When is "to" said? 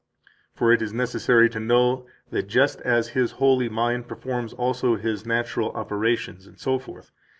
1.51-1.59